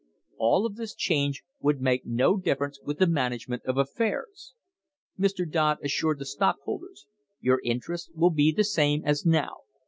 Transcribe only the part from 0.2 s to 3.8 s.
All of this change would make no difference with the management of